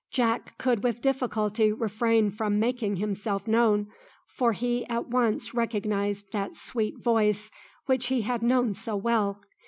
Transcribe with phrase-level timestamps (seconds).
[0.11, 3.87] Jack could with difficulty refrain from making himself known,
[4.35, 7.51] for he at once recognised that sweet voice
[7.85, 9.39] which he had known so well.